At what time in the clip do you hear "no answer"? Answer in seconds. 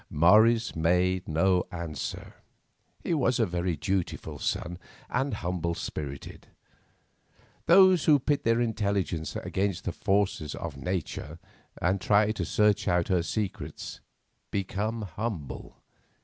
1.27-2.33